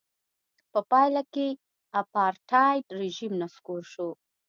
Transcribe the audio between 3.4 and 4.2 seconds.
نسکور شو.